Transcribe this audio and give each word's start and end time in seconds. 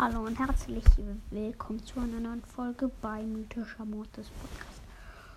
Hallo 0.00 0.20
und 0.20 0.38
herzlich 0.38 0.84
willkommen 1.30 1.84
zu 1.84 1.98
einer 1.98 2.20
neuen 2.20 2.44
Folge 2.44 2.88
bei 3.02 3.20
Mythischer 3.20 3.84
Mortis 3.84 4.28
Podcast. 4.28 4.80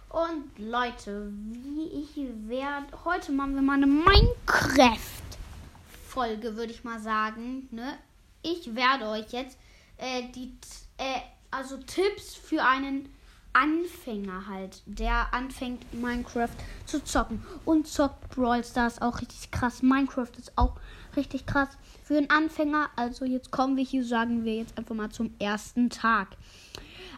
Und 0.10 0.60
Leute, 0.60 1.34
wie 1.34 1.88
ich 1.88 2.16
werde. 2.48 2.86
Heute 3.04 3.32
machen 3.32 3.56
wir 3.56 3.64
mal 3.64 3.78
eine 3.78 3.88
Minecraft-Folge, 3.88 6.56
würde 6.56 6.74
ich 6.74 6.84
mal 6.84 7.00
sagen. 7.00 7.70
Ne? 7.72 7.98
Ich 8.44 8.76
werde 8.76 9.08
euch 9.08 9.32
jetzt 9.32 9.58
äh, 9.98 10.30
die 10.36 10.56
äh, 10.98 11.22
also 11.50 11.78
Tipps 11.78 12.36
für 12.36 12.64
einen 12.64 13.12
Anfänger 13.54 14.48
halt, 14.48 14.82
der 14.86 15.34
anfängt 15.34 15.94
Minecraft 15.94 16.50
zu 16.86 17.04
zocken 17.04 17.44
und 17.66 17.88
zockt 17.88 18.30
Brawl 18.30 18.64
Stars 18.64 19.02
auch 19.02 19.20
richtig 19.22 19.52
krass. 19.52 19.82
Minecraft 19.82 20.32
ist 20.38 20.58
auch 20.58 20.76
richtig 21.16 21.46
krass 21.46 21.70
für 22.04 22.18
einen 22.18 22.30
Anfänger. 22.30 22.90
Also 22.96 23.26
jetzt 23.26 23.52
kommen 23.52 23.78
wir 23.78 23.84
hier, 23.84 24.06
sagen 24.06 24.46
wir 24.46 24.56
jetzt 24.56 24.78
einfach 24.78 24.96
mal 24.96 25.10
zum 25.10 25.34
ersten 25.40 25.90
Tag. 25.90 26.30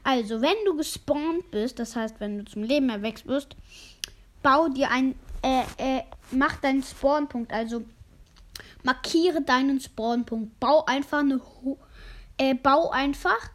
Also 0.04 0.42
wenn 0.42 0.56
du 0.66 0.76
gespawnt 0.76 1.50
bist, 1.52 1.80
das 1.80 1.96
heißt, 1.96 2.20
wenn 2.20 2.40
du 2.40 2.46
zum 2.46 2.64
Leben 2.64 2.90
erwächst 2.90 3.26
bist, 3.26 3.56
bau 4.42 4.68
dir 4.68 4.92
ein, 4.92 5.16
äh, 5.42 5.62
äh, 5.78 6.04
mach 6.32 6.58
deinen 6.58 6.84
Spawnpunkt, 6.84 7.54
also 7.54 7.84
markiere 8.84 9.42
deinen 9.42 9.80
Spawnpunkt, 9.80 10.60
bau 10.60 10.86
einfach 10.86 11.20
eine, 11.20 11.40
äh, 12.38 12.54
bau 12.54 12.90
einfach 12.90 13.50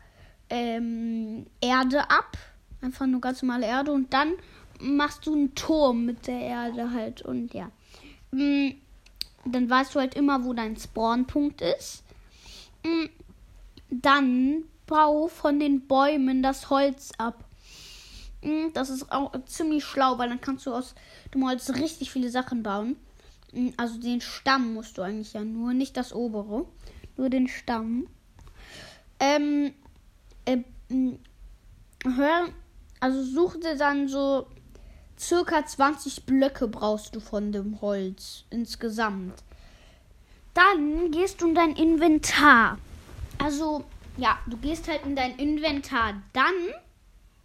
ähm, 0.51 1.47
Erde 1.61 2.11
ab 2.11 2.39
Einfach 2.81 3.07
nur 3.07 3.21
ganz 3.21 3.43
normale 3.43 3.67
Erde 3.67 3.93
und 3.93 4.13
dann 4.13 4.35
machst 4.81 5.27
du 5.27 5.35
einen 5.35 5.55
Turm 5.55 6.05
mit 6.05 6.27
der 6.27 6.41
Erde 6.41 6.93
halt 6.93 7.23
und 7.23 7.53
ja. 7.55 7.71
Mm, 8.31 8.71
dann 9.45 9.69
weißt 9.69 9.95
du 9.95 10.01
halt 10.01 10.15
immer, 10.15 10.45
wo 10.45 10.53
dein 10.53 10.77
Spawnpunkt 10.77 11.61
ist. 11.61 12.05
Mm, 12.85 13.07
dann 13.91 14.65
bau 14.87 15.29
von 15.29 15.59
den 15.59 15.87
Bäumen 15.87 16.43
das 16.43 16.71
Holz 16.71 17.13
ab. 17.19 17.45
Mm, 18.43 18.69
das 18.75 18.91
ist 18.91 19.11
auch 19.11 19.33
ziemlich 19.47 19.85
schlau, 19.85 20.19
weil 20.19 20.29
dann 20.29 20.41
kannst 20.41 20.67
du 20.67 20.75
aus 20.75 20.95
dem 21.35 21.47
Holz 21.47 21.71
richtig 21.71 22.11
viele 22.11 22.31
Sachen 22.31 22.63
bauen. 22.63 22.97
Also 23.77 23.99
den 23.99 24.21
Stamm 24.21 24.75
musst 24.75 24.99
du 24.99 25.03
eigentlich 25.03 25.33
ja 25.33 25.43
nur, 25.43 25.73
nicht 25.73 25.97
das 25.97 26.13
obere. 26.13 26.67
Nur 27.17 27.31
den 27.31 27.49
Stamm. 27.49 28.07
Ähm, 29.19 29.73
äh, 30.45 30.59
hör, 32.05 32.49
also 33.01 33.23
such 33.23 33.61
dir 33.61 33.77
dann 33.77 34.09
so 34.09 34.47
circa 35.19 35.65
20 35.65 36.25
Blöcke 36.27 36.69
brauchst 36.69 37.15
du 37.15 37.21
von 37.21 37.53
dem 37.53 37.81
Holz 37.81 38.45
insgesamt. 38.51 39.43
Dann 40.55 41.11
gehst 41.11 41.41
du 41.41 41.49
in 41.49 41.55
dein 41.55 41.77
Inventar. 41.77 42.79
Also, 43.39 43.85
ja, 44.17 44.39
du 44.47 44.57
gehst 44.57 44.89
halt 44.89 45.05
in 45.05 45.15
dein 45.15 45.37
Inventar. 45.37 46.15
Dann 46.33 46.55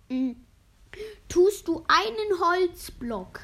mh, 0.10 0.18
mm, 0.18 0.36
tust 1.30 1.68
du 1.68 1.84
einen 1.88 2.40
Holzblock 2.42 3.42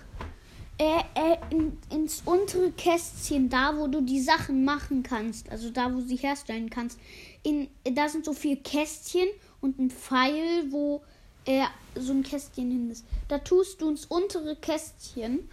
äh, 0.80 1.02
äh, 1.14 1.38
in, 1.50 1.78
ins 1.92 2.22
untere 2.26 2.72
Kästchen, 2.72 3.50
da 3.50 3.78
wo 3.78 3.88
du 3.88 4.02
die 4.02 4.22
Sachen 4.22 4.64
machen 4.64 5.04
kannst. 5.04 5.52
Also 5.52 5.70
da, 5.70 5.94
wo 5.94 6.00
sie 6.00 6.16
herstellen 6.16 6.70
kannst. 6.70 7.00
In, 7.44 7.68
da 7.84 8.10
sind 8.10 8.26
so 8.26 8.34
vier 8.34 8.58
Kästchen 8.58 9.28
und 9.62 9.78
ein 9.78 9.92
Pfeil, 9.92 10.72
wo 10.72 11.04
äh, 11.46 11.66
so 11.96 12.14
ein 12.14 12.24
Kästchen 12.24 12.72
hin 12.72 12.92
ist. 12.92 13.06
Da 13.28 13.40
tust 13.40 13.82
du 13.82 13.90
ins 13.90 14.06
untere 14.06 14.56
Kästchen 14.56 15.50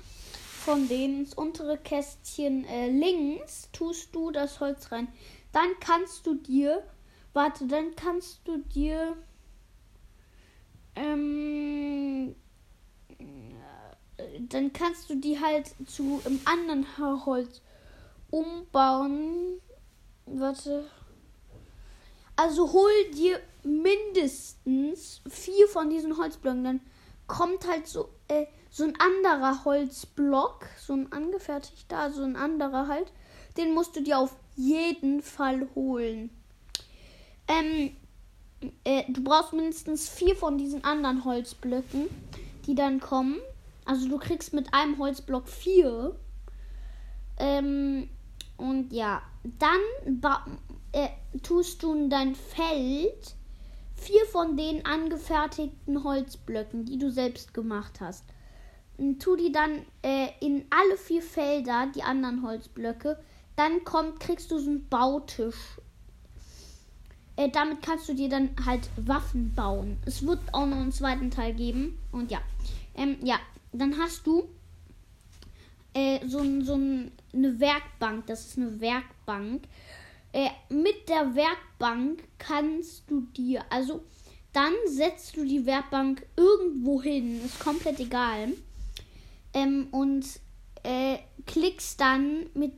von 0.67 0.89
denen, 0.89 1.21
ins 1.21 1.35
untere 1.35 1.79
Kästchen 1.79 2.65
äh, 2.65 2.89
links, 2.89 3.69
tust 3.73 4.15
du 4.15 4.31
das 4.31 4.61
Holz 4.61 4.91
rein. 4.91 5.09
Dann 5.53 5.69
kannst 5.81 6.27
du 6.27 6.35
dir, 6.35 6.83
warte, 7.33 7.67
dann 7.67 7.95
kannst 7.95 8.41
du 8.45 8.59
dir, 8.59 9.17
ähm, 10.97 12.35
äh, 13.19 14.41
dann 14.41 14.73
kannst 14.73 15.09
du 15.09 15.15
die 15.15 15.41
halt 15.41 15.73
zu 15.87 16.21
einem 16.25 16.41
anderen 16.45 17.25
Holz 17.27 17.63
umbauen. 18.31 19.61
Warte. 20.27 20.85
Also 22.37 22.73
hol 22.73 22.91
dir 23.15 23.41
mindestens 23.65 25.23
vier 25.29 25.67
von 25.69 25.91
diesen 25.91 26.17
Holzblöcken. 26.17 26.65
Dann 26.65 26.81
kommt 27.27 27.67
halt 27.67 27.87
so, 27.87 28.11
äh, 28.29 28.47
so 28.71 28.85
ein 28.85 28.95
anderer 29.01 29.65
Holzblock, 29.65 30.67
so 30.79 30.93
ein 30.93 31.11
angefertigter, 31.13 32.13
so 32.13 32.23
ein 32.23 32.37
anderer 32.37 32.89
halt. 32.89 33.11
Den 33.57 33.75
musst 33.75 33.97
du 33.97 34.03
dir 34.03 34.19
auf 34.19 34.37
jeden 34.55 35.23
Fall 35.23 35.67
holen. 35.75 36.31
Ähm, 37.49 37.97
äh, 38.85 39.05
du 39.09 39.23
brauchst 39.23 39.53
mindestens 39.53 40.09
vier 40.09 40.37
von 40.37 40.59
diesen 40.59 40.85
anderen 40.85 41.25
Holzblöcken, 41.25 42.09
die 42.67 42.75
dann 42.75 43.01
kommen. 43.01 43.39
Also 43.85 44.09
du 44.09 44.19
kriegst 44.19 44.53
mit 44.53 44.75
einem 44.75 44.99
Holzblock 44.99 45.49
vier. 45.49 46.17
Ähm, 47.39 48.09
und 48.57 48.93
ja, 48.93 49.23
dann 49.59 49.81
äh, 50.97 51.11
tust 51.43 51.83
du 51.83 51.95
in 51.95 52.09
dein 52.09 52.35
Feld 52.35 53.35
vier 53.95 54.25
von 54.27 54.57
den 54.57 54.87
angefertigten 54.87 56.03
Holzblöcken, 56.03 56.87
die 56.87 56.99
du 56.99 57.11
selbst 57.11 57.53
gemacht 57.53 58.01
hast. 58.01 58.25
Und 58.97 59.21
tu 59.21 59.37
die 59.37 59.53
dann 59.53 59.83
äh, 60.03 60.29
in 60.41 60.65
alle 60.71 60.97
vier 60.97 61.21
Felder, 61.21 61.89
die 61.95 62.03
anderen 62.03 62.43
Holzblöcke. 62.43 63.19
Dann 63.57 63.85
kommt, 63.85 64.21
kriegst 64.21 64.51
du 64.51 64.59
so 64.59 64.71
einen 64.71 64.89
Bautisch. 64.89 65.79
Äh, 67.37 67.51
damit 67.51 67.83
kannst 67.83 68.09
du 68.09 68.15
dir 68.15 68.31
dann 68.31 68.51
halt 68.65 68.89
Waffen 68.97 69.55
bauen. 69.55 69.99
Es 70.07 70.27
wird 70.27 70.41
auch 70.53 70.67
noch 70.67 70.79
einen 70.79 70.93
zweiten 70.93 71.31
Teil 71.31 71.53
geben. 71.53 71.99
Und 72.11 72.31
ja. 72.31 72.41
Ähm, 72.95 73.19
ja, 73.23 73.39
dann 73.73 73.99
hast 73.99 74.27
du 74.27 74.49
äh, 75.93 76.27
so, 76.27 76.39
so 76.63 76.75
eine 76.75 77.61
Werkbank. 77.61 78.27
Das 78.29 78.47
ist 78.47 78.57
eine 78.57 78.81
Werkbank. 78.81 79.65
Äh, 80.37 80.51
mit 80.69 81.09
der 81.09 81.35
Werkbank 81.35 82.23
kannst 82.37 83.11
du 83.11 83.23
dir, 83.23 83.65
also 83.71 84.05
dann 84.53 84.75
setzt 84.87 85.35
du 85.35 85.47
die 85.47 85.65
Werkbank 85.65 86.27
irgendwo 86.37 87.01
hin, 87.01 87.43
ist 87.43 87.59
komplett 87.59 88.01
egal. 88.01 88.53
Ähm, 89.55 89.89
und 89.93 90.27
äh, 90.83 91.21
klickst 91.47 91.99
dann 92.03 92.51
mit 92.53 92.75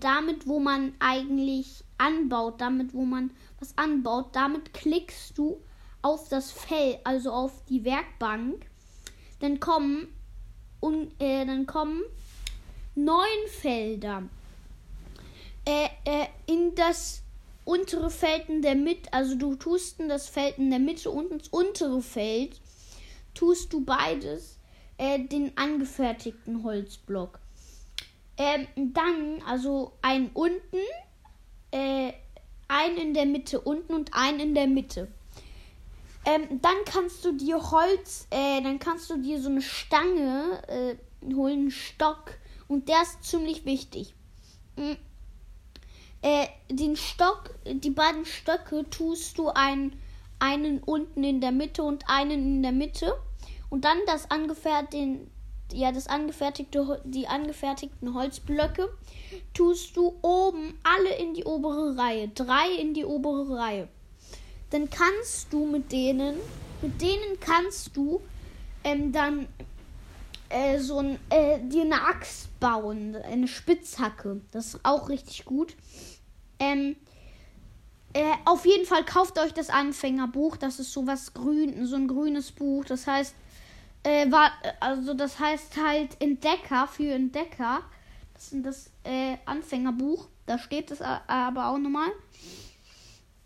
damit, 0.00 0.46
wo 0.46 0.60
man 0.60 0.92
eigentlich 0.98 1.82
anbaut, 1.96 2.60
damit, 2.60 2.92
wo 2.92 3.06
man 3.06 3.30
was 3.58 3.78
anbaut, 3.78 4.36
damit 4.36 4.74
klickst 4.74 5.38
du 5.38 5.62
auf 6.02 6.28
das 6.28 6.52
Feld, 6.52 6.98
also 7.04 7.32
auf 7.32 7.64
die 7.70 7.86
Werkbank. 7.86 8.66
Dann 9.40 9.60
kommen 9.60 10.08
und 10.80 11.18
äh, 11.22 11.46
dann 11.46 11.64
kommen 11.64 12.02
neun 12.94 13.48
Felder 13.48 14.24
äh, 15.68 15.88
äh, 16.04 16.26
das 16.78 17.22
untere 17.64 18.10
Feld 18.10 18.48
in 18.48 18.62
der 18.62 18.74
Mitte, 18.74 19.12
also 19.12 19.34
du 19.34 19.54
tust 19.56 20.00
in 20.00 20.08
das 20.08 20.28
Feld 20.28 20.58
in 20.58 20.70
der 20.70 20.78
Mitte 20.78 21.10
und 21.10 21.30
ins 21.30 21.48
untere 21.48 22.00
Feld, 22.00 22.60
tust 23.34 23.72
du 23.72 23.84
beides 23.84 24.58
äh, 24.96 25.18
den 25.18 25.56
angefertigten 25.56 26.62
Holzblock. 26.62 27.40
Ähm, 28.38 28.66
dann, 28.94 29.42
also 29.46 29.92
einen 30.00 30.30
unten, 30.32 30.78
äh, 31.72 32.12
einen 32.68 32.96
in 32.96 33.14
der 33.14 33.26
Mitte 33.26 33.60
unten 33.60 33.94
und 33.94 34.14
einen 34.14 34.40
in 34.40 34.54
der 34.54 34.66
Mitte. 34.66 35.08
Ähm, 36.24 36.60
dann 36.62 36.76
kannst 36.84 37.24
du 37.24 37.32
dir 37.32 37.70
Holz, 37.70 38.26
äh, 38.30 38.62
dann 38.62 38.78
kannst 38.78 39.10
du 39.10 39.16
dir 39.18 39.40
so 39.40 39.48
eine 39.48 39.62
Stange 39.62 40.62
äh, 40.68 41.34
holen, 41.34 41.60
einen 41.60 41.70
Stock. 41.70 42.34
Und 42.66 42.88
der 42.88 43.02
ist 43.02 43.24
ziemlich 43.24 43.64
wichtig. 43.64 44.14
Mhm 44.76 44.96
äh, 46.22 46.46
den 46.70 46.96
Stock, 46.96 47.54
die 47.64 47.90
beiden 47.90 48.24
Stöcke 48.24 48.88
tust 48.90 49.38
du 49.38 49.48
ein, 49.48 49.92
einen 50.38 50.80
unten 50.80 51.22
in 51.24 51.40
der 51.40 51.52
Mitte 51.52 51.82
und 51.82 52.04
einen 52.08 52.56
in 52.56 52.62
der 52.62 52.72
Mitte 52.72 53.14
und 53.70 53.84
dann 53.84 53.98
das 54.06 54.30
angefertigte, 54.30 55.26
ja, 55.72 55.92
das 55.92 56.06
angefertigte, 56.06 57.00
die 57.04 57.28
angefertigten 57.28 58.14
Holzblöcke 58.14 58.88
tust 59.52 59.96
du 59.96 60.14
oben 60.22 60.78
alle 60.82 61.14
in 61.16 61.34
die 61.34 61.44
obere 61.44 61.96
Reihe, 61.96 62.28
drei 62.28 62.68
in 62.78 62.94
die 62.94 63.04
obere 63.04 63.56
Reihe. 63.56 63.88
Dann 64.70 64.90
kannst 64.90 65.52
du 65.52 65.66
mit 65.66 65.92
denen, 65.92 66.36
mit 66.82 67.00
denen 67.00 67.38
kannst 67.40 67.96
du 67.96 68.20
ähm, 68.84 69.12
dann 69.12 69.46
äh, 70.48 70.78
so 70.78 70.98
ein, 70.98 71.18
äh, 71.30 71.58
dir 71.60 71.82
eine 71.82 72.02
Axt 72.02 72.58
bauen, 72.60 73.16
eine 73.16 73.48
Spitzhacke. 73.48 74.40
Das 74.50 74.74
ist 74.74 74.80
auch 74.84 75.08
richtig 75.08 75.44
gut. 75.44 75.74
Ähm, 76.58 76.96
äh, 78.14 78.32
auf 78.44 78.64
jeden 78.64 78.86
Fall 78.86 79.04
kauft 79.04 79.38
euch 79.38 79.52
das 79.52 79.70
Anfängerbuch. 79.70 80.56
Das 80.56 80.78
ist 80.80 80.92
so 80.92 81.06
was 81.06 81.34
grün, 81.34 81.86
so 81.86 81.96
ein 81.96 82.08
grünes 82.08 82.52
Buch. 82.52 82.84
Das 82.84 83.06
heißt, 83.06 83.34
äh, 84.02 84.30
war, 84.30 84.52
also 84.80 85.14
das 85.14 85.38
heißt 85.38 85.76
halt 85.76 86.20
Entdecker 86.20 86.88
für 86.88 87.12
Entdecker. 87.12 87.82
Das 88.34 88.52
ist 88.52 88.64
das 88.64 88.90
äh, 89.04 89.36
Anfängerbuch. 89.44 90.28
Da 90.46 90.58
steht 90.58 90.90
es 90.90 91.02
aber 91.02 91.68
auch 91.68 91.78
nochmal. 91.78 92.08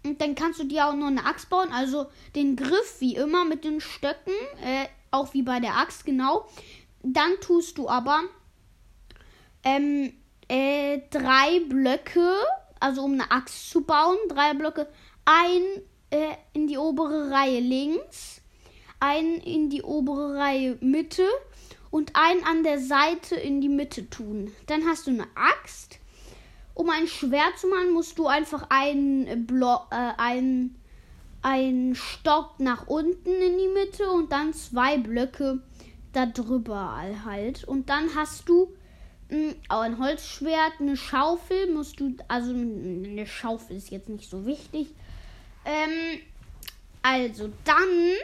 Und 0.04 0.20
dann 0.20 0.34
kannst 0.34 0.60
du 0.60 0.64
dir 0.64 0.86
auch 0.86 0.94
noch 0.94 1.06
eine 1.06 1.24
Axt 1.24 1.48
bauen. 1.50 1.72
Also 1.72 2.06
den 2.36 2.56
Griff 2.56 3.00
wie 3.00 3.16
immer 3.16 3.44
mit 3.44 3.64
den 3.64 3.80
Stöcken. 3.80 4.34
Äh, 4.62 4.86
auch 5.10 5.34
wie 5.34 5.42
bei 5.42 5.60
der 5.60 5.76
Axt, 5.76 6.04
genau. 6.04 6.46
Dann 7.02 7.40
tust 7.40 7.78
du 7.78 7.88
aber 7.88 8.20
ähm, 9.64 10.12
äh, 10.48 11.00
drei 11.10 11.60
Blöcke, 11.68 12.34
also 12.80 13.02
um 13.02 13.12
eine 13.12 13.30
Axt 13.30 13.70
zu 13.70 13.82
bauen, 13.82 14.16
drei 14.28 14.54
Blöcke, 14.54 14.88
ein 15.24 15.62
äh, 16.10 16.34
in 16.52 16.66
die 16.66 16.78
obere 16.78 17.30
Reihe 17.30 17.60
links, 17.60 18.40
ein 19.00 19.36
in 19.38 19.70
die 19.70 19.82
obere 19.82 20.36
Reihe 20.36 20.78
Mitte 20.80 21.26
und 21.90 22.12
ein 22.14 22.44
an 22.44 22.62
der 22.62 22.78
Seite 22.78 23.34
in 23.36 23.60
die 23.60 23.68
Mitte 23.68 24.08
tun. 24.08 24.52
Dann 24.66 24.86
hast 24.86 25.06
du 25.06 25.10
eine 25.10 25.26
Axt. 25.34 25.98
Um 26.74 26.88
ein 26.88 27.06
Schwert 27.06 27.58
zu 27.58 27.68
machen, 27.68 27.92
musst 27.92 28.18
du 28.18 28.26
einfach 28.26 28.66
einen 28.70 29.46
Block, 29.46 29.88
äh, 29.90 30.12
einen, 30.16 30.80
einen 31.42 31.94
Stock 31.94 32.58
nach 32.58 32.86
unten 32.86 33.30
in 33.30 33.58
die 33.58 33.68
Mitte 33.68 34.10
und 34.10 34.32
dann 34.32 34.54
zwei 34.54 34.96
Blöcke 34.96 35.60
da 36.12 36.26
drüber 36.26 36.96
halt. 37.24 37.64
Und 37.64 37.88
dann 37.88 38.14
hast 38.14 38.48
du 38.48 38.72
mh, 39.30 39.36
hm, 39.36 39.54
auch 39.68 39.80
ein 39.80 39.98
Holzschwert, 39.98 40.74
eine 40.80 40.96
Schaufel 40.96 41.72
musst 41.72 42.00
du, 42.00 42.16
also 42.28 42.52
eine 42.52 43.26
Schaufel 43.26 43.76
ist 43.76 43.90
jetzt 43.90 44.08
nicht 44.08 44.28
so 44.28 44.46
wichtig. 44.46 44.88
Ähm, 45.64 46.20
also 47.02 47.50
dann 47.64 48.16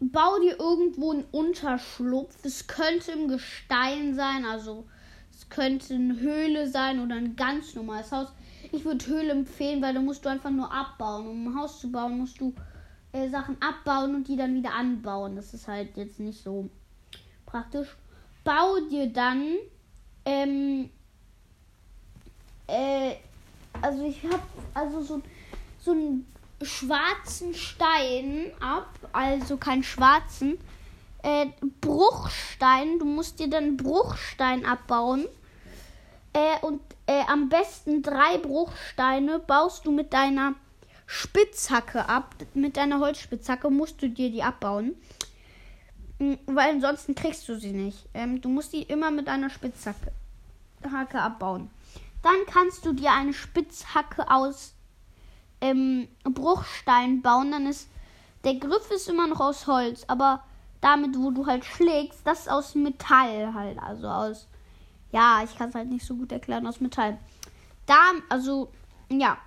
bau 0.00 0.38
dir 0.38 0.58
irgendwo 0.58 1.12
einen 1.12 1.24
Unterschlupf. 1.30 2.36
Es 2.44 2.66
könnte 2.66 3.12
im 3.12 3.28
Gestein 3.28 4.14
sein, 4.14 4.44
also 4.44 4.86
es 5.32 5.48
könnte 5.48 5.94
eine 5.94 6.18
Höhle 6.18 6.68
sein 6.68 7.00
oder 7.00 7.16
ein 7.16 7.36
ganz 7.36 7.74
normales 7.74 8.12
Haus. 8.12 8.28
Ich 8.72 8.84
würde 8.84 9.06
Höhle 9.06 9.32
empfehlen, 9.32 9.82
weil 9.82 9.94
da 9.94 10.00
musst 10.00 10.24
du 10.24 10.28
einfach 10.28 10.50
nur 10.50 10.72
abbauen. 10.72 11.26
Um 11.26 11.48
ein 11.48 11.60
Haus 11.60 11.80
zu 11.80 11.90
bauen, 11.90 12.18
musst 12.18 12.40
du 12.40 12.54
äh, 13.14 13.30
Sachen 13.30 13.56
abbauen 13.62 14.14
und 14.14 14.28
die 14.28 14.36
dann 14.36 14.54
wieder 14.54 14.74
anbauen. 14.74 15.36
Das 15.36 15.54
ist 15.54 15.66
halt 15.66 15.96
jetzt 15.96 16.20
nicht 16.20 16.42
so 16.42 16.68
praktisch. 17.46 17.96
Bau 18.44 18.78
dir 18.90 19.06
dann 19.06 19.54
ähm, 20.26 20.90
äh, 22.66 23.14
also 23.82 24.04
ich 24.04 24.22
habe 24.24 24.42
also 24.72 25.00
so, 25.02 25.22
so 25.80 25.92
ein 25.92 26.26
schwarzen 26.62 27.54
Stein 27.54 28.52
ab, 28.60 28.88
also 29.12 29.56
keinen 29.56 29.82
schwarzen. 29.82 30.58
Äh, 31.22 31.46
Bruchstein, 31.80 32.98
du 32.98 33.04
musst 33.04 33.38
dir 33.38 33.48
dann 33.48 33.76
Bruchstein 33.76 34.64
abbauen. 34.64 35.26
Äh, 36.32 36.64
und 36.64 36.80
äh, 37.06 37.22
am 37.28 37.48
besten 37.48 38.02
drei 38.02 38.38
Bruchsteine 38.38 39.38
baust 39.38 39.86
du 39.86 39.92
mit 39.92 40.12
deiner 40.12 40.54
Spitzhacke 41.14 42.08
ab. 42.08 42.34
Mit 42.54 42.76
deiner 42.76 42.98
Holzspitzhacke 42.98 43.70
musst 43.70 44.02
du 44.02 44.08
dir 44.08 44.30
die 44.30 44.42
abbauen. 44.42 44.96
Hm, 46.18 46.38
weil 46.46 46.72
ansonsten 46.72 47.14
kriegst 47.14 47.48
du 47.48 47.56
sie 47.58 47.72
nicht. 47.72 48.06
Ähm, 48.14 48.40
du 48.40 48.48
musst 48.48 48.72
die 48.72 48.82
immer 48.82 49.10
mit 49.10 49.28
einer 49.28 49.48
Spitzhacke 49.48 50.12
Hacke 50.92 51.20
abbauen. 51.20 51.70
Dann 52.22 52.34
kannst 52.46 52.84
du 52.84 52.92
dir 52.92 53.12
eine 53.12 53.32
Spitzhacke 53.32 54.30
aus 54.30 54.74
ähm, 55.60 56.08
Bruchstein 56.24 57.22
bauen, 57.22 57.52
dann 57.52 57.66
ist 57.66 57.88
der 58.44 58.56
Griff 58.56 58.90
ist 58.90 59.08
immer 59.08 59.26
noch 59.26 59.40
aus 59.40 59.66
Holz, 59.66 60.04
aber 60.08 60.44
damit, 60.82 61.16
wo 61.16 61.30
du 61.30 61.46
halt 61.46 61.64
schlägst, 61.64 62.26
das 62.26 62.40
ist 62.40 62.50
aus 62.50 62.74
Metall 62.74 63.54
halt, 63.54 63.78
also 63.78 64.06
aus, 64.06 64.48
ja, 65.12 65.42
ich 65.42 65.56
kann 65.56 65.70
es 65.70 65.74
halt 65.74 65.88
nicht 65.88 66.04
so 66.04 66.14
gut 66.14 66.30
erklären, 66.30 66.66
aus 66.66 66.80
Metall. 66.80 67.18
Da, 67.86 68.12
also, 68.28 68.70
ja, 69.08 69.38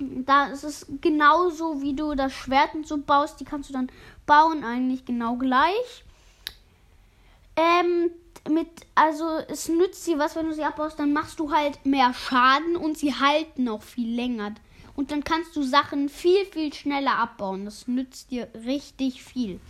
da 0.00 0.46
ist 0.46 0.64
es 0.64 0.86
genauso, 1.00 1.82
wie 1.82 1.94
du 1.94 2.14
das 2.14 2.32
Schwert 2.32 2.74
und 2.74 2.86
so 2.86 2.98
baust, 2.98 3.40
die 3.40 3.44
kannst 3.44 3.68
du 3.68 3.72
dann 3.72 3.90
bauen, 4.26 4.64
eigentlich 4.64 5.04
genau 5.04 5.36
gleich. 5.36 6.04
Ähm, 7.56 8.10
mit, 8.48 8.68
also 8.94 9.38
es 9.48 9.68
nützt 9.68 10.06
dir 10.06 10.18
was, 10.18 10.36
wenn 10.36 10.46
du 10.46 10.54
sie 10.54 10.64
abbaust, 10.64 10.98
dann 10.98 11.12
machst 11.12 11.38
du 11.38 11.52
halt 11.52 11.84
mehr 11.84 12.14
Schaden 12.14 12.76
und 12.76 12.96
sie 12.96 13.14
halten 13.14 13.68
auch 13.68 13.82
viel 13.82 14.14
länger. 14.14 14.54
Und 14.96 15.10
dann 15.10 15.24
kannst 15.24 15.54
du 15.56 15.62
Sachen 15.62 16.08
viel, 16.08 16.44
viel 16.46 16.72
schneller 16.72 17.18
abbauen. 17.18 17.64
Das 17.64 17.86
nützt 17.86 18.30
dir 18.30 18.48
richtig 18.66 19.22
viel. 19.22 19.60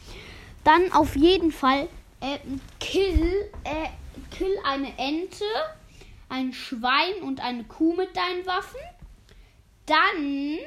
Dann 0.64 0.92
auf 0.92 1.16
jeden 1.16 1.52
Fall 1.52 1.88
äh, 2.20 2.38
kill, 2.78 3.50
äh, 3.64 3.88
kill 4.30 4.52
eine 4.64 4.96
Ente, 4.98 5.44
ein 6.28 6.52
Schwein 6.52 7.22
und 7.22 7.40
eine 7.40 7.64
Kuh 7.64 7.94
mit 7.94 8.16
deinen 8.16 8.46
Waffen. 8.46 8.80
Dann 9.90 10.58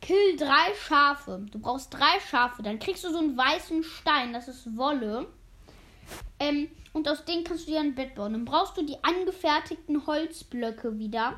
kill 0.00 0.36
drei 0.38 0.74
Schafe. 0.74 1.46
Du 1.52 1.58
brauchst 1.58 1.92
drei 1.92 2.18
Schafe. 2.30 2.62
Dann 2.62 2.78
kriegst 2.78 3.04
du 3.04 3.10
so 3.10 3.18
einen 3.18 3.36
weißen 3.36 3.84
Stein, 3.84 4.32
das 4.32 4.48
ist 4.48 4.74
Wolle. 4.74 5.26
Ähm, 6.40 6.68
und 6.94 7.06
aus 7.08 7.26
denen 7.26 7.44
kannst 7.44 7.66
du 7.66 7.72
dir 7.72 7.80
ein 7.80 7.94
Bett 7.94 8.14
bauen. 8.14 8.32
Dann 8.32 8.46
brauchst 8.46 8.78
du 8.78 8.82
die 8.82 8.96
angefertigten 9.04 10.06
Holzblöcke 10.06 10.98
wieder. 10.98 11.34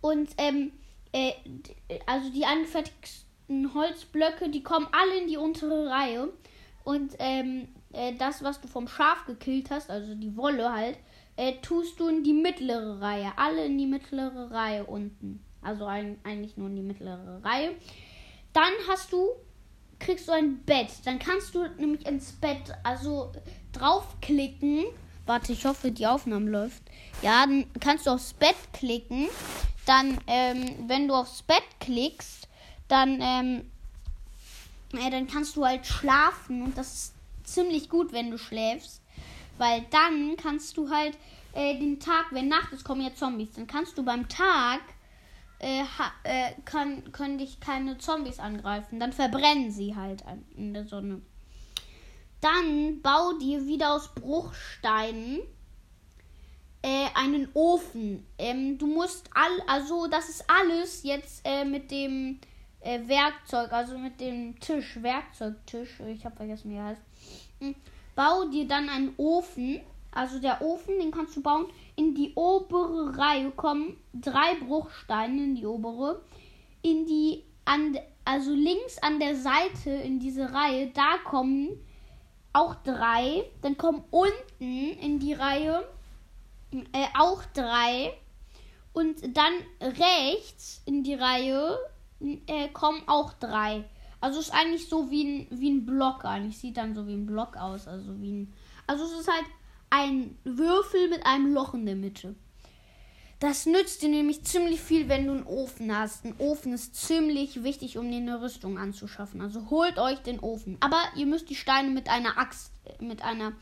Und 0.00 0.30
ähm, 0.36 0.72
äh, 1.12 1.32
also 2.06 2.30
die 2.30 2.44
angefertigten 2.44 3.72
Holzblöcke, 3.72 4.48
die 4.48 4.64
kommen 4.64 4.88
alle 4.90 5.20
in 5.20 5.28
die 5.28 5.36
untere 5.36 5.88
Reihe. 5.88 6.32
Und 6.82 7.14
ähm, 7.20 7.68
äh, 7.92 8.14
das, 8.16 8.42
was 8.42 8.60
du 8.60 8.66
vom 8.66 8.88
Schaf 8.88 9.26
gekillt 9.26 9.70
hast, 9.70 9.90
also 9.90 10.16
die 10.16 10.36
Wolle 10.36 10.72
halt, 10.72 10.98
äh, 11.36 11.54
tust 11.62 11.98
du 12.00 12.08
in 12.08 12.24
die 12.24 12.32
mittlere 12.32 13.00
Reihe. 13.00 13.32
Alle 13.36 13.64
in 13.66 13.78
die 13.78 13.86
mittlere 13.86 14.50
Reihe 14.50 14.84
unten. 14.84 15.44
Also 15.62 15.86
ein, 15.86 16.18
eigentlich 16.24 16.56
nur 16.56 16.68
in 16.68 16.76
die 16.76 16.82
mittlere 16.82 17.42
Reihe. 17.42 17.72
Dann 18.52 18.72
hast 18.88 19.12
du, 19.12 19.30
kriegst 19.98 20.28
du 20.28 20.32
ein 20.32 20.58
Bett. 20.64 20.88
Dann 21.04 21.18
kannst 21.18 21.54
du 21.54 21.66
nämlich 21.78 22.06
ins 22.06 22.32
Bett, 22.32 22.72
also 22.82 23.32
draufklicken. 23.72 24.84
Warte, 25.26 25.52
ich 25.52 25.64
hoffe, 25.64 25.90
die 25.90 26.06
Aufnahme 26.06 26.50
läuft. 26.50 26.82
Ja, 27.22 27.46
dann 27.46 27.64
kannst 27.80 28.06
du 28.06 28.10
aufs 28.10 28.34
Bett 28.34 28.56
klicken 28.72 29.28
dann, 29.86 30.18
ähm, 30.26 30.88
wenn 30.88 31.08
du 31.08 31.14
aufs 31.14 31.42
Bett 31.42 31.64
klickst, 31.80 32.48
dann, 32.88 33.18
ähm, 33.20 33.70
äh, 34.92 35.10
dann 35.10 35.26
kannst 35.26 35.56
du 35.56 35.64
halt 35.64 35.86
schlafen 35.86 36.62
und 36.62 36.78
das 36.78 36.94
ist 36.94 37.14
ziemlich 37.44 37.88
gut, 37.88 38.12
wenn 38.12 38.30
du 38.30 38.38
schläfst, 38.38 39.02
weil 39.58 39.84
dann 39.90 40.36
kannst 40.36 40.76
du 40.76 40.90
halt 40.90 41.16
äh, 41.52 41.78
den 41.78 42.00
Tag, 42.00 42.26
wenn 42.30 42.48
Nacht 42.48 42.72
ist, 42.72 42.84
kommen 42.84 43.02
ja 43.02 43.14
Zombies, 43.14 43.52
dann 43.54 43.66
kannst 43.66 43.96
du 43.96 44.04
beim 44.04 44.28
Tag 44.28 44.80
äh, 45.60 45.82
äh, 46.24 46.52
kann, 46.64 47.10
können 47.12 47.38
dich 47.38 47.60
keine 47.60 47.96
Zombies 47.98 48.38
angreifen. 48.38 49.00
Dann 49.00 49.12
verbrennen 49.12 49.70
sie 49.70 49.96
halt 49.96 50.22
in 50.56 50.74
der 50.74 50.84
Sonne. 50.84 51.22
Dann 52.40 53.00
bau 53.00 53.32
dir 53.38 53.66
wieder 53.66 53.94
aus 53.94 54.14
Bruchsteinen 54.14 55.40
äh, 56.82 57.06
einen 57.14 57.48
Ofen. 57.54 58.26
Ähm, 58.36 58.76
du 58.76 58.86
musst 58.86 59.30
all, 59.32 59.62
also 59.66 60.06
das 60.06 60.28
ist 60.28 60.44
alles 60.50 61.02
jetzt 61.02 61.40
äh, 61.44 61.64
mit 61.64 61.90
dem 61.90 62.40
äh, 62.80 63.00
Werkzeug, 63.08 63.72
also 63.72 63.96
mit 63.96 64.20
dem 64.20 64.60
Tisch, 64.60 64.98
Werkzeugtisch. 65.00 66.00
Ich 66.00 66.26
habe 66.26 66.36
vergessen, 66.36 66.70
wie 66.70 66.76
er 66.76 66.84
heißt. 66.84 67.02
Bau 68.14 68.44
dir 68.44 68.66
dann 68.66 68.88
einen 68.88 69.14
Ofen. 69.16 69.80
Also 70.12 70.38
der 70.38 70.62
Ofen, 70.62 70.98
den 70.98 71.10
kannst 71.10 71.36
du 71.36 71.42
bauen. 71.42 71.66
In 71.96 72.14
die 72.14 72.32
obere 72.34 73.16
Reihe 73.16 73.50
kommen 73.50 73.96
drei 74.12 74.54
Bruchsteine 74.54 75.42
in 75.42 75.54
die 75.56 75.66
obere. 75.66 76.22
In 76.82 77.06
die 77.06 77.44
an, 77.64 77.96
also 78.24 78.52
links 78.52 78.98
an 78.98 79.18
der 79.18 79.36
Seite 79.36 79.90
in 79.90 80.20
diese 80.20 80.52
Reihe, 80.52 80.88
da 80.88 81.18
kommen 81.24 81.70
auch 82.52 82.76
drei. 82.76 83.44
Dann 83.62 83.76
kommen 83.76 84.04
unten 84.10 84.92
in 85.00 85.18
die 85.18 85.32
Reihe 85.32 85.84
äh, 86.92 87.06
auch 87.18 87.42
drei. 87.54 88.12
Und 88.92 89.36
dann 89.36 89.52
rechts 89.80 90.82
in 90.86 91.02
die 91.02 91.14
Reihe 91.14 91.76
äh, 92.46 92.68
kommen 92.68 93.02
auch 93.06 93.32
drei. 93.34 93.84
Also 94.24 94.40
ist 94.40 94.54
eigentlich 94.54 94.88
so 94.88 95.10
wie 95.10 95.22
ein, 95.22 95.46
wie 95.50 95.70
ein 95.70 95.84
Block 95.84 96.24
eigentlich. 96.24 96.56
Sieht 96.56 96.78
dann 96.78 96.94
so 96.94 97.06
wie 97.06 97.12
ein 97.12 97.26
Block 97.26 97.58
aus. 97.58 97.86
Also 97.86 98.22
wie 98.22 98.32
ein. 98.32 98.52
Also 98.86 99.04
es 99.04 99.20
ist 99.20 99.28
halt 99.28 99.44
ein 99.90 100.38
Würfel 100.44 101.10
mit 101.10 101.26
einem 101.26 101.52
Loch 101.52 101.74
in 101.74 101.84
der 101.84 101.94
Mitte. 101.94 102.34
Das 103.38 103.66
nützt 103.66 104.00
dir 104.00 104.08
nämlich 104.08 104.42
ziemlich 104.44 104.80
viel, 104.80 105.10
wenn 105.10 105.26
du 105.26 105.34
einen 105.34 105.44
Ofen 105.44 105.94
hast. 105.94 106.24
Ein 106.24 106.34
Ofen 106.38 106.72
ist 106.72 106.96
ziemlich 106.96 107.64
wichtig, 107.64 107.98
um 107.98 108.10
dir 108.10 108.16
eine 108.16 108.40
Rüstung 108.40 108.78
anzuschaffen. 108.78 109.42
Also 109.42 109.68
holt 109.68 109.98
euch 109.98 110.20
den 110.20 110.40
Ofen. 110.40 110.78
Aber 110.80 111.02
ihr 111.16 111.26
müsst 111.26 111.50
die 111.50 111.54
Steine 111.54 111.90
mit 111.90 112.08
einer 112.08 112.38
Axt, 112.38 112.72
mit 113.00 113.20
einer 113.20 113.52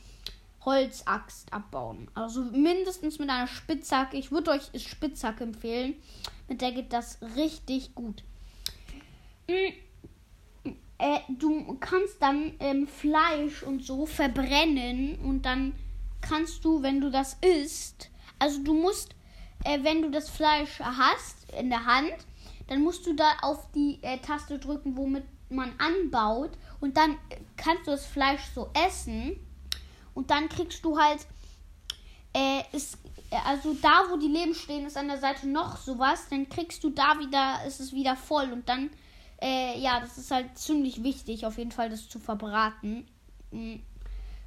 Holzaxt 0.65 1.53
abbauen. 1.53 2.09
Also 2.15 2.41
mindestens 2.41 3.19
mit 3.19 3.31
einer 3.31 3.49
Spitzhacke. 3.49 4.17
Ich 4.17 4.31
würde 4.31 4.53
euch 4.53 4.71
Spitzhacke 4.81 5.43
empfehlen. 5.43 5.97
Mit 6.47 6.61
der 6.61 6.71
geht 6.71 6.93
das 6.93 7.19
richtig 7.35 7.97
gut. 7.97 8.23
Mm, 9.49 9.73
äh, 11.03 11.21
du 11.29 11.77
kannst 11.81 12.23
dann 12.23 12.55
ähm, 12.61 12.87
Fleisch 12.87 13.63
und 13.63 13.85
so 13.85 14.07
verbrennen 14.07 15.19
und 15.25 15.43
dann 15.43 15.75
kannst 16.21 16.65
du, 16.65 16.83
wenn 16.83 17.01
du 17.01 17.11
das 17.11 17.37
isst, 17.41 18.11
also 18.39 18.63
du 18.63 18.75
musst, 18.75 19.15
äh, 19.65 19.83
wenn 19.83 20.03
du 20.03 20.11
das 20.11 20.31
Fleisch 20.31 20.81
hast, 20.81 21.53
in 21.59 21.71
der 21.71 21.85
Hand. 21.85 22.15
Dann 22.69 22.83
musst 22.83 23.07
du 23.07 23.15
da 23.15 23.33
auf 23.43 23.71
die 23.73 23.99
äh, 24.03 24.19
Taste 24.19 24.59
drücken, 24.59 24.97
womit 24.97 25.25
man 25.51 25.73
anbaut. 25.79 26.51
Und 26.81 26.97
dann 26.97 27.17
kannst 27.57 27.87
du 27.87 27.91
das 27.91 28.07
Fleisch 28.07 28.43
so 28.55 28.71
essen. 28.75 29.37
Und 30.15 30.31
dann 30.31 30.49
kriegst 30.49 30.85
du 30.85 30.99
halt, 30.99 31.27
äh, 32.35 32.63
ist, 32.73 32.99
also 33.45 33.75
da, 33.75 34.07
wo 34.11 34.17
die 34.17 34.29
Leben 34.29 34.55
stehen, 34.55 34.87
ist 34.87 34.97
an 34.97 35.09
der 35.09 35.19
Seite 35.19 35.49
noch 35.49 35.77
sowas. 35.77 36.27
Dann 36.31 36.49
kriegst 36.49 36.83
du 36.83 36.91
da 36.91 37.19
wieder, 37.19 37.65
ist 37.67 37.81
es 37.81 37.93
wieder 37.93 38.17
voll. 38.17 38.53
Und 38.53 38.69
dann, 38.69 38.91
äh, 39.43 39.79
ja, 39.81 39.99
das 39.99 40.19
ist 40.19 40.31
halt 40.31 40.57
ziemlich 40.57 41.03
wichtig, 41.03 41.45
auf 41.45 41.59
jeden 41.59 41.73
Fall 41.73 41.91
das 41.91 42.09
zu 42.09 42.21
verbraten. 42.21 43.07
Mm, 43.51 43.77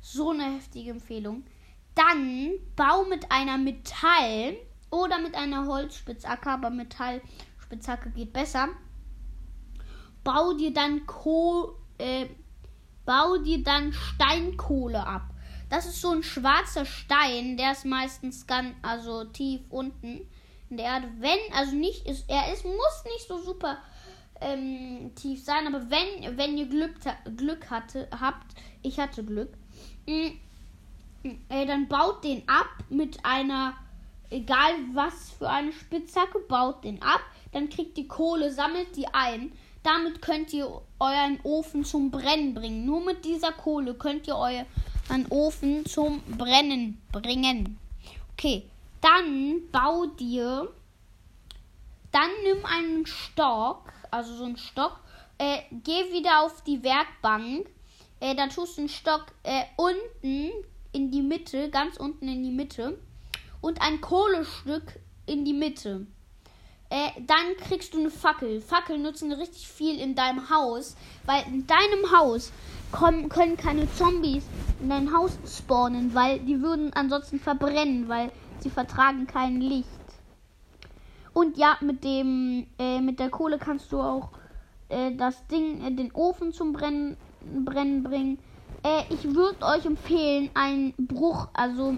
so 0.01 0.31
eine 0.31 0.55
heftige 0.55 0.91
Empfehlung. 0.91 1.43
Dann 1.95 2.51
bau 2.75 3.03
mit 3.03 3.29
einer 3.31 3.57
Metall 3.57 4.55
oder 4.89 5.19
mit 5.19 5.35
einer 5.35 5.67
Holzspitzhacke, 5.67 6.49
aber 6.49 6.69
Metallspitzhacke 6.69 8.11
geht 8.11 8.31
besser. 8.31 8.69
Bau 10.23 10.53
dir 10.53 10.73
dann 10.73 11.05
Koh, 11.05 11.75
äh, 11.97 12.27
bau 13.05 13.37
dir 13.37 13.63
dann 13.63 13.91
Steinkohle 13.91 15.05
ab. 15.05 15.23
Das 15.69 15.85
ist 15.85 15.99
so 15.99 16.11
ein 16.11 16.23
schwarzer 16.23 16.85
Stein, 16.85 17.57
der 17.57 17.73
ist 17.73 17.85
meistens 17.85 18.47
ganz, 18.47 18.75
also 18.81 19.25
tief 19.25 19.61
unten 19.69 20.21
in 20.69 20.77
der 20.77 20.85
Erde. 20.85 21.11
Wenn, 21.19 21.39
also 21.53 21.75
nicht, 21.75 22.07
ist, 22.07 22.29
er 22.29 22.53
ist, 22.53 22.63
muss 22.63 23.03
nicht 23.05 23.27
so 23.27 23.39
super 23.39 23.79
ähm, 24.41 25.11
tief 25.15 25.43
sein, 25.43 25.67
aber 25.67 25.89
wenn, 25.89 26.37
wenn 26.37 26.57
ihr 26.57 26.67
Glück, 26.67 26.95
Glück 27.37 27.69
hatte, 27.69 28.07
habt, 28.19 28.55
ich 28.81 28.99
hatte 28.99 29.23
Glück, 29.23 29.53
mh, 30.07 30.31
mm, 31.23 31.29
äh, 31.49 31.65
dann 31.65 31.87
baut 31.87 32.23
den 32.23 32.47
ab 32.47 32.69
mit 32.89 33.23
einer, 33.23 33.73
egal 34.29 34.73
was 34.93 35.31
für 35.31 35.49
eine 35.49 35.71
Spitzhacke, 35.71 36.39
baut 36.39 36.83
den 36.83 37.01
ab, 37.01 37.21
dann 37.51 37.69
kriegt 37.69 37.97
die 37.97 38.07
Kohle, 38.07 38.51
sammelt 38.51 38.95
die 38.95 39.07
ein. 39.07 39.51
Damit 39.81 40.21
könnt 40.21 40.51
ihr 40.51 40.81
euren 40.99 41.39
Ofen 41.43 41.85
zum 41.85 42.11
Brennen 42.11 42.53
bringen. 42.53 42.85
Nur 42.85 43.03
mit 43.03 43.23
dieser 43.23 43.51
Kohle 43.51 43.93
könnt 43.93 44.27
ihr 44.27 44.35
euren 44.35 45.25
Ofen 45.29 45.85
zum 45.85 46.21
Brennen 46.37 47.01
bringen. 47.11 47.77
Okay, 48.33 48.63
dann 48.99 49.61
bau 49.71 50.07
dir, 50.07 50.67
dann 52.11 52.29
nimm 52.43 52.65
einen 52.65 53.05
Stock, 53.05 53.93
also 54.15 54.35
so 54.35 54.45
einen 54.45 54.57
Stock, 54.57 54.99
äh, 55.37 55.59
geh 55.83 56.13
wieder 56.13 56.41
auf 56.41 56.63
die 56.63 56.83
Werkbank, 56.83 57.67
äh, 58.19 58.35
dann 58.35 58.49
tust 58.49 58.77
du 58.77 58.81
einen 58.81 58.89
Stock 58.89 59.25
äh, 59.43 59.63
unten 59.75 60.51
in 60.91 61.11
die 61.11 61.21
Mitte, 61.21 61.69
ganz 61.69 61.97
unten 61.97 62.27
in 62.27 62.43
die 62.43 62.51
Mitte 62.51 62.97
und 63.61 63.81
ein 63.81 63.99
Kohlestück 64.01 64.99
in 65.25 65.43
die 65.43 65.53
Mitte. 65.53 66.07
Äh, 66.89 67.09
dann 67.25 67.57
kriegst 67.57 67.93
du 67.93 67.99
eine 67.99 68.11
Fackel. 68.11 68.61
Fackeln 68.61 69.01
nutzen 69.01 69.31
richtig 69.33 69.67
viel 69.67 69.99
in 69.99 70.15
deinem 70.15 70.49
Haus, 70.49 70.95
weil 71.25 71.43
in 71.47 71.65
deinem 71.67 72.15
Haus 72.15 72.51
kommen, 72.91 73.27
können 73.27 73.57
keine 73.57 73.91
Zombies 73.95 74.43
in 74.79 74.89
dein 74.89 75.11
Haus 75.11 75.37
spawnen, 75.45 76.13
weil 76.13 76.39
die 76.39 76.61
würden 76.61 76.93
ansonsten 76.93 77.39
verbrennen, 77.39 78.07
weil 78.07 78.31
sie 78.59 78.69
vertragen 78.69 79.27
kein 79.27 79.59
Licht. 79.59 79.89
Und 81.35 81.57
ja, 81.57 81.77
mit 81.81 82.05
dem, 82.05 82.65
äh, 82.79 83.01
mit 83.01 83.19
der 83.19 83.29
Kohle 83.29 83.57
kannst 83.57 83.91
du 83.91 83.99
auch 83.99 84.29
äh, 84.87 85.11
das 85.15 85.45
Ding, 85.47 85.85
äh, 85.85 85.91
den 85.91 86.13
Ofen 86.13 86.53
zum 86.53 86.71
Brennen, 86.71 87.17
Brennen 87.65 88.03
bringen. 88.03 88.39
Äh, 88.83 89.03
ich 89.13 89.35
würde 89.35 89.65
euch 89.65 89.85
empfehlen, 89.85 90.49
einen 90.53 90.93
Bruch, 90.97 91.49
also 91.53 91.97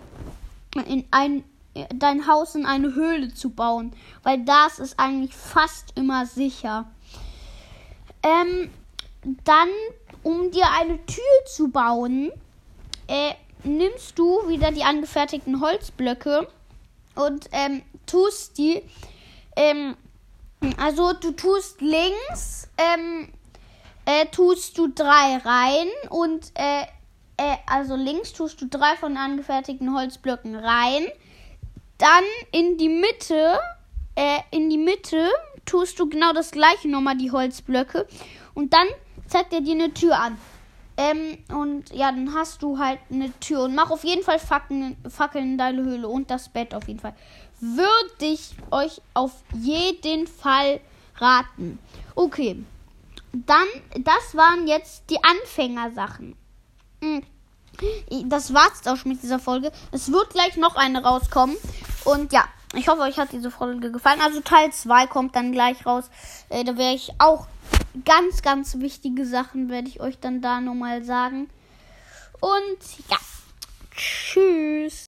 in 0.88 1.06
ein 1.12 1.44
dein 1.94 2.25
Haus 2.25 2.56
in 2.56 2.65
eine 2.65 2.96
Höhle 2.96 3.32
zu 3.32 3.51
bauen, 3.51 3.94
weil 4.24 4.44
das 4.44 4.79
ist 4.79 5.00
eigentlich 5.00 5.36
fast 5.36 5.96
immer 5.96 6.25
sicher. 6.25 6.89
Ähm, 8.24 8.72
dann, 9.44 9.70
um 10.24 10.50
dir 10.50 10.65
eine 10.79 10.98
Tür 11.06 11.46
zu 11.46 11.67
bauen, 11.67 12.32
äh, 13.08 13.34
nimmst 13.63 14.17
du 14.17 14.48
wieder 14.48 14.72
die 14.72 14.84
angefertigten 14.84 15.62
Holzblöcke 15.62 16.48
und 17.13 17.48
ähm, 17.51 17.84
tust 18.08 18.58
die, 18.58 18.82
ähm, 19.58 19.98
also 20.78 21.14
du 21.14 21.32
tust 21.32 21.82
links, 21.82 22.70
ähm, 22.78 23.30
äh, 24.06 24.26
tust 24.28 24.78
du 24.78 24.88
drei 24.88 25.38
rein 25.44 25.88
und 26.10 26.52
äh, 26.56 26.84
äh, 27.36 27.58
also 27.66 27.96
links 27.96 28.32
tust 28.32 28.62
du 28.62 28.68
drei 28.68 28.96
von 28.96 29.18
angefertigten 29.18 29.94
Holzblöcken 29.94 30.56
rein 30.56 31.08
dann 31.98 32.24
in 32.52 32.78
die 32.78 32.90
Mitte, 32.90 33.60
äh, 34.16 34.40
in 34.52 34.70
die 34.70 34.78
Mitte 34.78 35.30
tust 35.66 36.00
du 36.00 36.08
genau 36.08 36.32
das 36.34 36.52
gleiche 36.52 36.88
nochmal, 36.88 37.18
die 37.18 37.32
Holzblöcke. 37.32 38.08
Und 38.54 38.74
dann 38.74 38.88
zeigt 39.28 39.54
er 39.54 39.62
dir 39.62 39.74
eine 39.74 39.94
Tür 39.94 40.18
an. 40.18 40.38
Ähm, 40.96 41.38
und 41.56 41.94
ja, 41.94 42.12
dann 42.12 42.34
hast 42.34 42.62
du 42.62 42.80
halt 42.80 43.00
eine 43.12 43.32
Tür. 43.40 43.64
Und 43.64 43.76
mach 43.76 43.90
auf 43.90 44.04
jeden 44.04 44.24
Fall 44.24 44.40
Fackeln, 44.40 44.98
Fackeln 45.10 45.52
in 45.52 45.58
deine 45.58 45.84
Höhle 45.84 46.08
und 46.08 46.30
das 46.32 46.50
Bett 46.50 46.74
auf 46.74 46.88
jeden 46.88 47.00
Fall. 47.00 47.14
Würde 47.60 48.26
ich 48.26 48.56
euch 48.72 49.02
auf 49.14 49.32
jeden 49.54 50.28
Fall 50.28 50.80
raten. 51.16 51.80
Okay. 52.16 52.64
Dann, 53.34 53.68
das 54.00 54.36
waren 54.36 54.68
jetzt 54.68 55.04
die 55.10 55.20
Anfängersachen. 55.24 56.36
Mhm 57.02 57.24
das 58.26 58.54
war's 58.54 58.86
auch 58.88 58.98
schon 58.98 59.12
mit 59.12 59.24
dieser 59.24 59.40
Folge. 59.40 59.72
Es 59.92 60.12
wird 60.12 60.32
gleich 60.32 60.58
noch 60.58 60.76
eine 60.76 61.04
rauskommen. 61.04 61.56
Und 62.06 62.34
ja, 62.34 62.46
ich 62.74 62.88
hoffe, 62.88 63.02
euch 63.02 63.18
hat 63.18 63.32
diese 63.32 63.52
Folge 63.52 63.92
gefallen. 63.92 64.22
Also 64.22 64.42
Teil 64.42 64.72
2 64.72 65.08
kommt 65.08 65.36
dann 65.36 65.52
gleich 65.52 65.86
raus. 65.86 66.10
Äh, 66.50 66.64
da 66.64 66.78
werde 66.78 66.96
ich 66.96 67.12
auch 67.20 67.48
ganz, 68.06 68.42
ganz 68.42 68.80
wichtige 68.80 69.26
Sachen 69.26 69.70
werde 69.70 69.88
ich 69.88 70.00
euch 70.02 70.20
dann 70.20 70.42
da 70.42 70.60
nochmal 70.62 71.04
sagen. 71.04 71.50
Und 72.40 73.10
ja, 73.10 73.18
tschüss. 73.96 74.96